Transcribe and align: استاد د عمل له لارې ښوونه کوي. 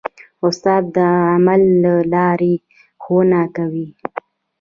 استاد 0.47 0.83
د 0.95 0.97
عمل 1.31 1.61
له 1.83 1.93
لارې 2.13 2.53
ښوونه 3.03 3.41
کوي. 3.55 3.87